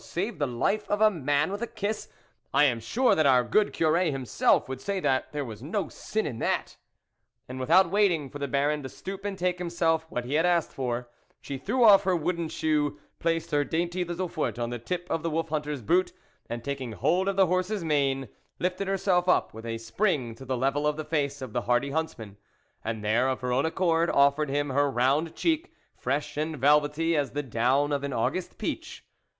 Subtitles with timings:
[0.01, 2.09] "Save the life of a man with a kiss!
[2.55, 6.39] I am sure that our good Curb himself would say there was no sin in
[6.39, 6.75] that." ^
[7.47, 10.73] And without waiting for the Baron to stoop and take himself what he had asked
[10.73, 11.07] for,
[11.39, 15.21] she threw off her wooden shoe, placed her dainty little foot on the tip of
[15.21, 16.13] the wolf hunter's boot,
[16.49, 18.27] and taking hold of the horse's mane,
[18.57, 21.91] lifted herself up with a spring to the level of the face of the hardy
[21.91, 22.37] huntsman,
[22.83, 27.33] and there of her own accord offered him her round cheek, fresh, and velvety as
[27.33, 29.05] the down of an August peach.